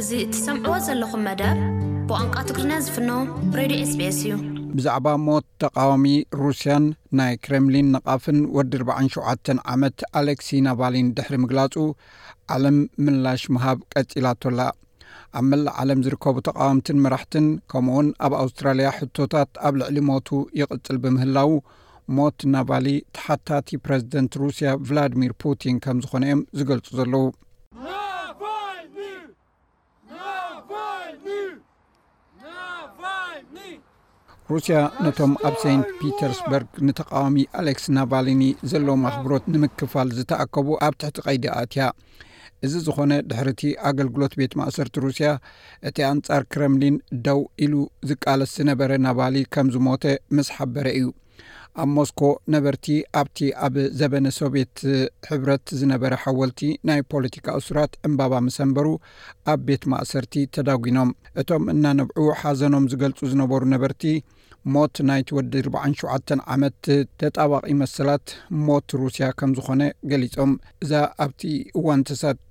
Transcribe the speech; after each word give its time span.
እዚ 0.00 0.12
ትሰምዕዎ 0.34 0.74
ዘለኹም 0.84 1.20
መደር 1.28 1.56
ብቋንቃ 2.08 2.36
ትግሪ 2.48 2.68
ዝፍኖ 2.84 3.08
ሬድ 3.58 3.72
ስ 3.88 3.94
ቤስ 4.00 4.18
እዩ 4.20 4.30
ብዛዕባ 4.76 5.06
ሞት 5.24 5.44
ተቃዋሚ 5.62 6.06
ሩስያን 6.42 6.84
ናይ 7.18 7.34
ክሬምሊን 7.44 7.88
ነቓፍን 7.94 8.38
ወዲ 8.58 8.72
ሸ 9.14 9.18
ዓመት 9.72 10.04
ኣሌክሰይ 10.20 10.60
ናባሊን 10.66 11.10
ድሕሪ 11.18 11.36
ምግላፁ 11.42 11.74
ዓለም 12.56 12.78
ምላሽ 13.06 13.42
ምሃብ 13.56 13.80
ቀፂላቶላ 13.94 14.60
ኣብ 15.40 15.44
መላእ 15.50 15.76
ዓለም 15.82 16.04
ዝርከቡ 16.06 16.36
ተቃወምትን 16.48 17.02
መራሕትን 17.06 17.48
ከምኡውን 17.74 18.08
ኣብ 18.28 18.34
ኣውስትራልያ 18.42 18.88
ሕቶታት 19.00 19.52
ኣብ 19.68 19.76
ልዕሊ 19.82 19.98
ሞቱ 20.10 20.30
ይቕፅል 20.60 20.98
ብምህላው 21.04 21.52
ሞት 22.18 22.38
ናባሊ 22.56 22.88
ተሓታቲ 23.18 23.68
ፕረዚደንት 23.84 24.32
ሩስያ 24.44 24.72
ቭላድሚር 24.86 25.34
ፑቲን 25.44 25.76
ከም 25.86 26.00
ዝኾነ 26.06 26.24
እዮም 26.30 26.42
ዝገልፁ 26.60 26.88
ዘለዉ 27.00 27.24
ሩስያ 34.52 34.78
ነቶም 35.04 35.32
ኣብ 35.48 35.54
ሴንት 35.62 35.86
ፒተርስበርግ 35.98 36.70
ንተቃዋሚ 36.86 37.36
ኣሌክስ 37.58 37.84
ናቫልኒ 37.96 38.42
ዘሎ 38.70 38.86
ማሕብሮት 39.04 39.44
ንምክፋል 39.54 40.08
ዝተኣከቡ 40.16 40.66
ኣብ 40.86 40.94
ትሕቲ 41.00 41.16
ቀይዲ 41.26 41.44
ኣትያ 41.60 41.82
እዚ 42.66 42.72
ዝኮነ 42.86 43.12
ድሕርቲ 43.28 43.62
ኣገልግሎት 43.90 44.32
ቤት 44.40 44.52
ማእሰርቲ 44.60 44.96
ሩስያ 45.04 45.28
እቲ 45.90 45.96
ኣንጻር 46.12 46.42
ክረምሊን 46.52 46.96
ደው 47.28 47.40
ኢሉ 47.66 47.74
ዝቃለስ 48.10 48.52
ዝነበረ 48.58 48.90
ናባሊ 49.06 49.36
ከም 49.56 49.70
ዝሞተ 49.76 50.04
ምስ 50.38 50.48
ሓበረ 50.56 50.86
እዩ 50.98 51.06
ኣብ 51.82 51.88
ሞስኮ 51.96 52.20
ነበርቲ 52.54 52.86
ኣብቲ 53.20 53.38
ኣብ 53.64 53.74
ዘበነ 53.98 54.26
ሶብየት 54.38 54.76
ሕብረት 55.28 55.64
ዝነበረ 55.80 56.12
ሓወልቲ 56.22 56.60
ናይ 56.88 57.00
ፖለቲካ 57.12 57.46
እሱራት 57.60 57.92
እምባባ 58.08 58.32
መሰንበሩ 58.46 58.86
ኣብ 59.52 59.60
ቤት 59.68 59.82
ማእሰርቲ 59.92 60.34
ተዳጒኖም 60.56 61.10
እቶም 61.42 61.64
እናነብዑ 61.74 62.24
ሓዘኖም 62.42 62.86
ዝገልፁ 62.94 63.18
ዝነበሩ 63.32 63.62
ነበርቲ 63.74 64.04
ሞት 64.72 64.96
ናይቲ 65.08 65.28
ወዲ 65.36 65.54
ሸ 66.00 66.32
ዓመት 66.54 66.80
ተጣባቒ 67.20 67.62
መሰላት 67.82 68.26
ሞት 68.66 68.88
ሩስያ 69.02 69.28
ከም 69.40 69.52
ዝኾነ 69.58 69.82
ገሊፆም 70.10 70.52
እዛ 70.86 70.92
ኣብቲ 71.26 71.42
እዋን 71.80 72.02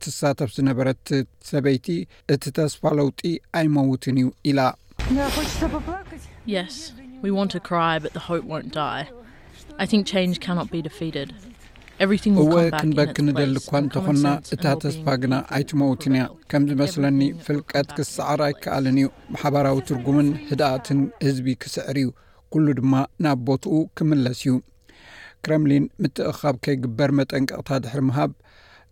ትሳተፍ 0.05 0.49
ዝነበረት 0.57 1.05
ሰበይቲ 1.51 1.87
እቲ 2.35 2.43
ተስፋ 2.59 2.83
ለውጢ 2.99 3.21
ኣይመውትን 3.59 4.17
እዩ 4.23 4.29
ኢላ 4.51 4.59
እወ 7.27 7.39
ክንበክ 12.81 13.17
ንደል 13.25 13.53
ኳ 13.69 13.71
እንተኾና 13.83 14.27
እታ 14.55 14.63
ተስፋ 14.81 15.05
ግና 15.23 15.35
ኣይትመውትን 15.55 16.13
እያ 16.17 16.23
ከምዝመስለኒ 16.51 17.19
ፍልቀት 17.45 17.89
ክሰዓር 17.97 18.41
ኣይከኣልን 18.47 18.97
እዩ 19.01 19.07
ማሕበራዊ 19.35 19.77
ትርጉምን 19.89 20.29
ህደእትን 20.49 20.99
ህዝቢ 21.25 21.47
ክስዕር 21.63 21.97
እዩ 22.03 22.09
ኩሉ 22.55 22.65
ድማ 22.79 22.93
ናብ 23.25 23.39
ቦትኡ 23.49 23.75
ክምለስ 23.99 24.41
እዩ 24.43 24.53
ክረምሊን 25.45 25.85
ምትእካብ 26.03 26.55
ከይግበር 26.65 27.11
መጠንቅቕታ 27.19 27.69
ድሕሪ 27.85 28.03
ምሃብ 28.11 28.31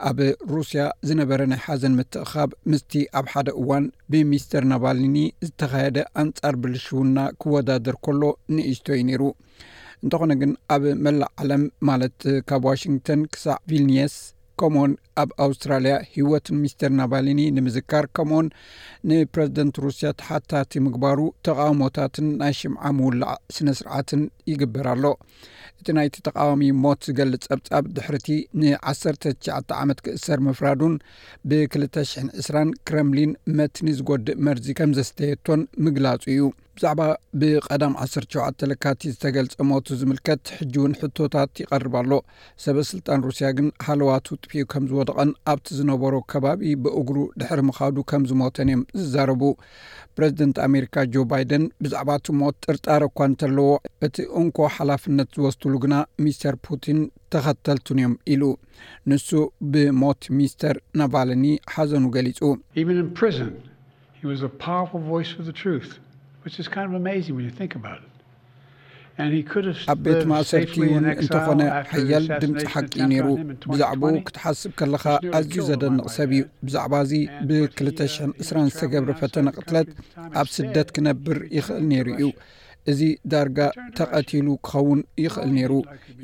ኣብ 0.08 0.17
ሩስያ 0.53 0.81
ዝነበረ 1.08 1.42
ናይ 1.52 1.59
ሓዘን 1.66 1.94
ምትእኻብ 2.00 2.50
ምስቲ 2.72 2.94
ኣብ 3.20 3.26
ሓደ 3.31 3.48
እዋን 3.62 3.86
ብሚስተር 4.12 4.64
ናባልኒ 4.72 5.16
ዝተኻየደ 5.48 5.98
ኣንጻር 6.23 6.56
ብልሹውና 6.64 7.17
ክወዳደር 7.42 7.98
ከሎ 8.06 8.22
ንእዝቶ 8.56 8.88
ዩ 9.00 9.04
ነይሩ 9.09 9.23
እንተኾነ 10.04 10.31
ግን 10.42 10.52
ኣብ 10.76 10.84
መላእ 11.06 11.31
ዓለም 11.44 11.64
ማለት 11.89 12.17
ካብ 12.52 12.66
ዋሽንግተን 12.70 13.23
ክሳዕ 13.34 13.58
ቪልኒየስ 13.72 14.16
ከምኡኡን 14.59 14.91
ኣብ 15.22 15.30
ኣውስትራልያ 15.45 15.94
ህወትን 16.13 16.58
ምስተር 16.63 16.91
ናባልኒ 17.00 17.41
ንምዝካር 17.55 18.05
ከምኡኡን 18.17 18.47
ንፕረዚደንት 19.09 19.75
ሩስያ 19.83 20.09
ተሓታቲ 20.19 20.72
ምግባሩ 20.86 21.19
ተቃውሞታትን 21.47 22.27
ናይ 22.42 22.54
ሽምዓ 22.59 22.83
ምውላዕ 22.99 23.33
ስነ 23.55 23.67
ስርዓትን 23.80 24.23
ይግበር 24.52 24.87
ኣሎ 24.93 25.04
እቲ 25.80 25.87
ናይቲ 25.98 26.15
ተቃዋሚ 26.30 26.61
ሞት 26.83 27.02
ዝገልፅ 27.09 27.43
ፀብጻብ 27.52 27.86
ድሕርቲ 27.98 28.30
ን1ሰ9ሸዓተ 28.61 29.70
ዓመት 29.83 29.99
ክእሰር 30.08 30.42
ምፍራዱን 30.49 30.95
ብ2ልሽ0 31.49 32.30
2ስራ 32.43 32.65
ክረምሊን 32.89 33.33
መትኒ 33.59 33.87
ዝጎዲእ 33.99 34.39
መርዚ 34.48 34.67
ከም 34.80 34.93
ዘስተየቶን 34.99 35.64
ምግላጹ 35.87 36.23
እዩ 36.36 36.42
ብዛዕባ 36.77 37.04
ብቀዳም 37.42 37.93
1ሸ 38.02 38.64
ልካቲ 38.71 38.99
ዝተገልጸ 39.14 39.54
ሞቱ 39.70 39.86
ዝምልከት 39.99 40.43
ሕጂ 40.58 40.73
እውን 40.80 40.93
ሕቶታት 40.99 41.52
ይቀርብ 41.61 41.93
ሎ 42.10 42.20
ሰበስልጣን 42.64 43.23
ሩስያ 43.27 43.48
ግን 43.58 43.67
ሃለዋቱ 43.86 44.26
ጥፍኡ 44.43 44.60
ከም 44.71 44.83
ዝወደቐን 44.92 45.32
ኣብቲ 45.54 45.67
ዝነበሮ 45.80 46.14
ከባቢ 46.32 46.61
ብእግሩ 46.83 47.17
ድሕሪ 47.42 47.61
ምኻዱ 47.70 47.95
ከም 48.11 48.26
ዝሞተን 48.33 48.70
እዮም 48.73 48.83
ዝዛረቡ 48.99 49.42
ፕረዚደንት 50.20 50.58
ኣሜሪካ 50.67 50.95
ጆ 51.14 51.26
ባይደን 51.33 51.65
ብዛዕባ 51.86 52.10
እቲ 52.23 52.27
ሞት 52.43 52.58
ጥርጣር 52.67 53.05
እኳ 53.09 53.17
እንተለዎ 53.33 53.67
እቲ 54.08 54.15
እንኮ 54.44 54.58
ሓላፍነት 54.77 55.30
ዝወስትሉ 55.39 55.73
ግና 55.86 55.98
ሚስተር 56.26 56.58
ፑቲን 56.67 56.99
ተኸተልትን 57.36 57.99
እዮም 58.02 58.15
ኢሉ 58.36 58.44
ንሱ 59.11 59.30
ብሞት 59.73 60.21
ሚስተር 60.42 60.76
ናቫልኒ 61.02 61.45
ሓዘኑ 61.76 62.04
ገሊጹ 62.17 62.42
ኣብ 69.91 69.99
ቤት 70.05 70.19
ማእሰርቲ 70.30 70.73
እውን 70.87 71.05
እንተኾነ 71.21 71.61
ሓያል 71.91 72.25
ድምፂ 72.41 72.59
ሓቂ 72.73 72.93
ነይሩ 73.11 73.27
ብዛዕባኡ 73.71 74.13
ክትሓስብ 74.27 74.71
ከለኻ 74.80 75.05
ኣዝዩ 75.37 75.55
ዘደንቕ 75.69 76.05
ሰብ 76.17 76.30
እዩ 76.35 76.41
ብዛዕባ 76.67 76.93
እዚ 77.05 77.13
ብ2020 77.47 78.65
ዝተገብረ 78.73 79.13
ፈተነ 79.21 79.47
ቅትለት 79.58 79.89
ኣብ 80.41 80.47
ስደት 80.58 80.91
ክነብር 80.97 81.39
ይኽእል 81.58 81.85
ነይሩ 81.93 82.08
እዩ 82.19 82.27
እዚ 82.92 83.02
ዳርጋ 83.31 83.58
ተቐቲሉ 83.98 84.48
ክኸውን 84.67 84.99
ይኽእል 85.23 85.49
ነይሩ 85.58 85.73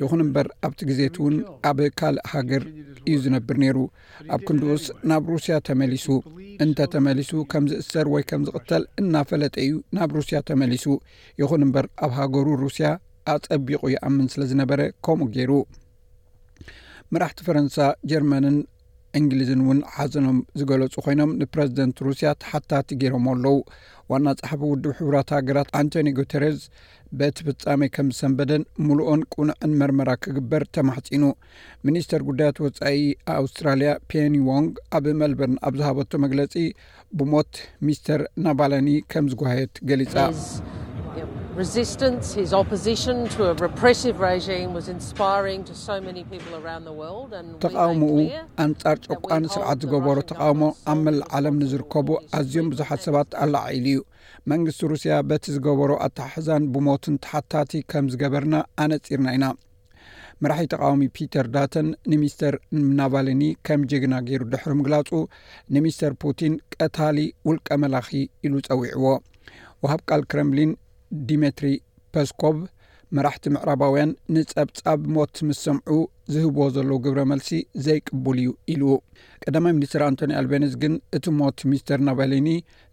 ይኹን 0.00 0.20
እምበር 0.24 0.46
ኣብቲ 0.66 0.80
ግዜት 0.90 1.16
እውን 1.20 1.36
ኣብ 1.70 1.78
ካልእ 1.98 2.24
ሃገር 2.32 2.62
እዩ 3.10 3.16
ዝነብር 3.24 3.56
ነይሩ 3.62 3.78
ኣብ 4.34 4.40
ክንድኡስ 4.48 4.84
ናብ 5.10 5.24
ሩስያ 5.32 5.56
ተመሊሱ 5.68 6.06
እንተተመሊሱ 6.64 7.32
ከም 7.54 7.64
ዝእሰር 7.72 8.06
ወይ 8.14 8.24
ከም 8.30 8.42
ዝቕተል 8.48 8.84
እናፈለጠ 9.02 9.54
እዩ 9.66 9.74
ናብ 9.98 10.10
ሩስያ 10.18 10.38
ተመሊሱ 10.50 10.86
ይኹን 11.42 11.64
እምበር 11.68 11.88
ኣብ 12.06 12.12
ሃገሩ 12.18 12.48
ሩስያ 12.64 12.86
ኣፀቢቑ 13.34 13.82
ይኣምን 13.96 14.26
ስለ 14.34 14.42
ዝነበረ 14.52 14.80
ከምኡ 15.06 15.28
ገይሩ 15.36 15.52
መራሕቲ 17.14 17.38
ፈረንሳ 17.46 17.76
ጀርመንን 18.10 18.56
እንግሊዝን 19.18 19.60
እውን 19.64 19.78
ሓዘኖም 19.96 20.38
ዝገለጹ 20.60 20.94
ኮይኖም 21.06 21.32
ንፕረዚደንት 21.40 21.98
ሩስያ 22.06 22.30
ተሓታቲ 22.42 22.88
ገይሮም 23.02 23.26
ኣለዉ 23.32 23.56
ዋና 24.12 24.26
ፀሓፍ 24.40 24.60
ውድብ 24.70 24.92
ሕብራት 24.98 25.28
ሃገራት 25.36 25.68
ኣንቶኒ 25.80 26.08
ጉተርዝ 26.18 26.58
በቲ 27.18 27.36
ፍጻመይ 27.48 27.90
ከም 27.94 28.08
ዝሰንበደን 28.14 28.62
ሙሉኦን 28.86 29.20
ቁኑዕን 29.34 29.76
መርመራ 29.80 30.10
ክግበር 30.24 30.64
ተማሕፂኑ 30.76 31.24
ሚኒስተር 31.88 32.22
ጉዳያት 32.28 32.58
ወፃኢ 32.66 33.00
ኣውስትራልያ 33.38 33.92
ፔኒ 34.12 34.34
ዎንግ 34.50 34.74
ኣብ 34.98 35.06
መልበርን 35.22 35.56
ኣብ 35.68 35.76
ዝሃበቶ 35.82 36.12
መግለፂ 36.26 36.56
ብሞት 37.20 37.52
ሚስተር 37.88 38.22
ናባለኒ 38.46 38.88
ከም 39.14 39.28
ዝጓባየት 39.34 39.78
ገሊጻ 39.90 40.16
ተቃውሙኡ 47.64 48.16
ኣንፃር 48.64 48.98
ጨቋን 49.08 49.44
ስብዓት 49.54 49.78
ዝገበሮ 49.84 50.16
ተቃውሞ 50.30 50.62
ኣብ 50.92 50.98
መላ 51.06 51.20
ዓለም 51.38 51.56
ንዝርከቡ 51.62 52.08
ኣዝዮም 52.38 52.70
ብዙሓት 52.72 53.00
ሰባት 53.06 53.30
ኣላዓዒሉ 53.44 53.86
እዩ 53.90 54.00
መንግስቲ 54.52 54.82
ሩስያ 54.94 55.14
በቲ 55.30 55.44
ዝገበሮ 55.56 55.90
ኣትሕዛን 56.06 56.64
ብሞትን 56.76 57.14
ተሓታቲ 57.26 57.72
ከም 57.92 58.08
ዝገበርና 58.14 58.54
ኣነፂርና 58.84 59.28
ኢና 59.38 59.46
መራሒ 60.44 60.66
ተቃውሚ 60.76 61.02
ፒተር 61.18 61.46
ዳተን 61.56 61.88
ንሚስተር 62.12 62.54
ናቫልኒ 63.00 63.42
ከም 63.68 63.82
ጀግና 63.92 64.14
ገይሩ 64.28 64.42
ድሕሪ 64.54 64.72
ምግላፁ 64.80 65.10
ንሚስተር 65.76 66.12
ፑቲን 66.24 66.54
ቀታሊ 66.82 67.18
ውልቀ 67.50 67.68
መላኪ 67.84 68.10
ኢሉ 68.48 68.54
ፀዊዕዎ 68.70 69.06
ወሃብ 69.84 70.00
ቃል 70.10 70.22
ክረምሊን 70.32 70.70
ዲሜትሪ 71.30 71.68
ፓስኮቭ 72.14 72.56
መራሕቲ 73.16 73.44
ምዕራባውያን 73.54 74.12
ንጸብጻብ 74.34 75.00
ሞት 75.16 75.36
ምስ 75.48 75.58
ሰምዑ 75.64 75.96
ዝህብዎ 76.34 76.62
ዘለዉ 76.76 76.96
ግብረ 77.04 77.20
መልሲ 77.32 77.50
ዘይቅቡል 77.86 78.38
እዩ 78.42 78.52
ኢሉ 78.72 78.82
ቀዳማ 79.44 79.64
ሚኒስትር 79.76 80.02
ኣንቶኒ 80.06 80.32
ኣልቤኒስ 80.40 80.72
ግን 80.82 80.94
እቲ 81.16 81.24
ሞት 81.40 81.58
ሚስተር 81.70 82.00
ናባሊኒ 82.08 82.48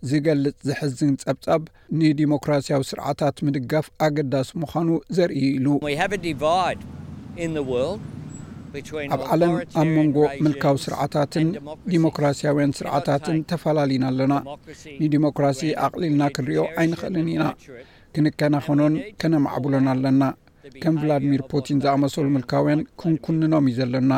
ዝገልጽ 0.10 0.56
ዝሕዝን 0.70 1.14
ጸብጻብ 1.24 1.62
ንዴሞክራሲያዊ 2.02 2.84
ስርዓታት 2.92 3.38
ምድጋፍ 3.48 3.88
ኣገዳሲ 4.08 4.52
ምዃኑ 4.64 4.90
ዘርእ 5.20 5.40
ኢሉ 5.56 5.66
ኣብ 9.16 9.22
ዓለም 9.36 9.54
ኣብ 9.80 9.88
መንጎ 9.96 10.18
ምልካዊ 10.44 10.76
ስርዓታትን 10.84 11.48
ዴሞክራሲያውያን 11.96 12.76
ስርዓታትን 12.82 13.38
ተፈላልዩና 13.54 14.06
ኣለና 14.12 14.34
ንዲሞክራሲ 15.04 15.62
ኣቕሊልና 15.88 16.24
ክንርዮ 16.38 16.62
ዓይንኽእልን 16.82 17.28
ኢና 17.34 17.46
ክንከናኸኖን 18.16 18.96
ከነማዕብሎን 19.22 19.88
ኣለና 19.94 20.24
ከም 20.81 20.96
ቭላድሚር 21.04 21.42
ፑቲን 21.52 21.78
ዝኣመሰሉ 21.84 22.25
ምልካውያን 22.36 22.81
ክንኩንኖም 23.02 23.68
እዩ 23.69 23.75
ዘለና 23.80 24.13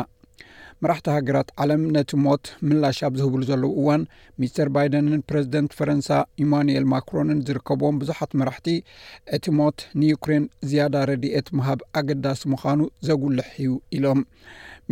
መራሕቲ 0.84 1.06
ሃገራት 1.16 1.48
ዓለም 1.62 1.82
ነቲ 1.96 2.10
ሞት 2.24 2.44
ምላሽ 2.68 2.98
ኣብ 3.06 3.12
ዝህብሉ 3.20 3.40
ዘለዉ 3.50 3.70
እዋን 3.80 4.02
ሚስተር 4.40 4.68
ባይደንን 4.74 5.22
ፕረዚደንት 5.28 5.72
ፈረንሳ 5.78 6.08
ኢማንኤል 6.44 6.84
ማክሮንን 6.92 7.38
ዝርከብም 7.48 7.98
ብዙሓት 8.00 8.32
መራሕቲ 8.40 8.68
እቲ 9.36 9.44
ሞት 9.58 9.78
ንዩክሬን 10.00 10.44
ዝያዳ 10.70 10.94
ረድኤት 11.10 11.48
መሃብ 11.58 11.82
ኣገዳሲ 12.00 12.42
ምዃኑ 12.54 12.80
ዘጉልሕ 13.08 13.50
እዩ 13.60 13.72
ኢሎም 13.98 14.20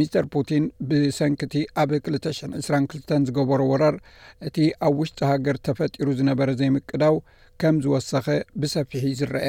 ሚስተር 0.01 0.27
ፑቲን 0.35 0.67
ብሰንኪቲ 0.91 1.55
ኣብ 1.83 1.91
2022 1.99 3.15
ዝገበሮ 3.29 3.61
ወራር 3.73 3.97
እቲ 4.51 4.57
ኣብ 4.89 4.95
ውሽጢ 5.03 5.19
ሃገር 5.33 5.59
ተፈጢሩ 5.69 6.09
ዝነበረ 6.21 6.51
ዘይምቅዳው 6.61 7.17
ከም 7.61 7.77
ዝወሰኸ 7.85 8.27
ብሰፊሒ 8.61 9.05
ዝረአ 9.19 9.47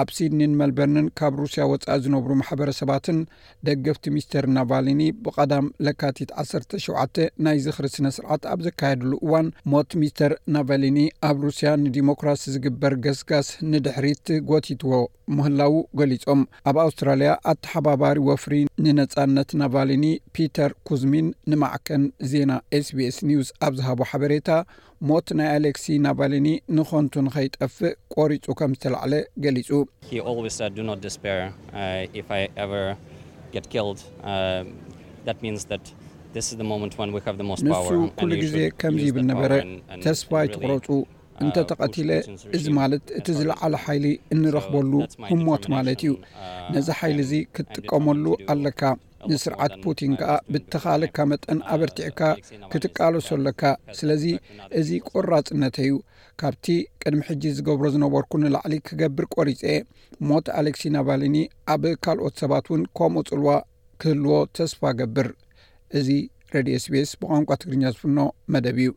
ኣብ 0.00 0.08
ስድኒን 0.16 0.52
መልበርንን 0.60 1.06
ካብ 1.18 1.34
ሩስያ 1.42 1.62
ወፃኢ 1.70 1.94
ዝነብሩ 2.04 2.30
ማሕበረሰባትን 2.40 3.18
ደገፍቲ 3.66 4.04
ሚስተር 4.16 4.44
ናቫልኒ 4.56 5.00
ብቐዳም 5.24 5.66
ለካቲት 5.86 6.30
1ሸ 6.44 6.86
ናይ 7.46 7.58
ዝኽሪ 7.66 7.86
ስነ 7.96 8.10
ስርዓት 8.16 8.44
ኣብ 8.52 8.60
ዘካየድሉ 8.66 9.12
እዋን 9.26 9.48
ሞት 9.74 9.90
ሚስተር 10.02 10.34
ናቫልኒ 10.56 10.98
ኣብ 11.28 11.38
ሩስያ 11.46 11.72
ንዲሞክራሲ 11.84 12.44
ዝግበር 12.56 12.94
ገስጋስ 13.06 13.50
ንድሕሪት 13.72 14.26
ጐቲትዎ 14.50 15.02
ምህላው 15.36 15.74
ገሊፆም 16.00 16.40
ኣብ 16.70 16.76
ኣውስትራልያ 16.84 17.30
ኣተሓባባሪ 17.52 18.18
ወፍሪ 18.28 18.54
ንነጻነት 18.84 19.50
ናቫልኒ 19.60 20.04
ፒተር 20.36 20.70
ኩዝሚን 20.88 21.26
ንማዕከን 21.52 22.04
ዜና 22.32 22.52
ስbs 22.86 23.16
ኒውስ 23.30 23.48
ኣብ 23.66 23.72
ዝሃቦ 23.80 24.00
ሓበሬታ 24.10 24.48
ሞት 25.10 25.28
ናይ 25.40 25.48
ኣሌክሲ 25.58 25.84
ናቫልኒ 26.06 26.48
ንኾንቱ 26.78 27.14
ንኸይጠፍእ 27.26 27.94
ቆሪጹ 28.16 28.44
ከም 28.60 28.72
ዝተላዕለ 28.78 29.14
ገሊጹንሱ 29.44 29.84
uh, 36.56 37.26
uh, 37.70 38.04
ኩሉ 38.18 38.32
ግዜ 38.44 38.56
ከምዚ 38.80 39.04
ይብል 39.10 39.24
ነበረ 39.32 39.52
ተስፋ 40.06 40.30
ይትቕረፁ 40.44 40.88
እንተተቐቲለ 41.44 42.10
እዚ 42.56 42.64
ማለት 42.78 43.04
እቲ 43.18 43.26
ዝለዓለ 43.38 43.74
ሓይሊ 43.84 44.06
እንረኽበሉ 44.34 44.92
ሞት 45.46 45.64
ማለት 45.74 46.00
እዩ 46.06 46.12
ነዚ 46.74 46.88
ሓይሊ 47.00 47.18
እዚ 47.26 47.32
ክትጥቀመሉ 47.56 48.24
ኣለካ 48.54 48.82
ንስርዓት 49.30 49.72
ፑቲን 49.84 50.12
ከዓ 50.20 50.32
ብተኻለካ 50.52 51.16
መጠን 51.30 51.60
ኣብ 51.74 51.80
ርትዕካ 51.88 52.20
ክትቃለሶ 52.72 53.28
ኣሎካ 53.38 53.62
ስለዚ 53.98 54.24
እዚ 54.80 54.90
ቆራፅነተ 55.10 55.76
እዩ 55.86 55.94
ካብቲ 56.42 56.66
ቅድሚ 57.02 57.22
ሕጂ 57.28 57.42
ዝገብሮ 57.56 57.84
ዝነበርኩ 57.94 58.32
ንላዕሊ 58.42 58.74
ክገብር 58.88 59.26
ቆሪፅየ 59.36 59.74
ሞት 60.28 60.46
ኣሌክሲ 60.58 60.84
ናቫልኒ 60.96 61.36
ኣብ 61.74 61.82
ካልኦት 62.06 62.36
ሰባት 62.42 62.66
እውን 62.70 62.82
ከምኡ 62.98 63.26
ፅልዋ 63.32 63.50
ክህልዎ 64.02 64.32
ተስፋ 64.58 64.80
ገብር 65.00 65.28
እዚ 66.00 66.08
ሬድዮ 66.54 66.76
ስፔስ 66.86 67.10
ብቋንቋ 67.20 67.48
ትግርኛ 67.62 67.84
ዝፍኖ 67.96 68.18
መደብ 68.54 68.78
እዩ 68.84 68.90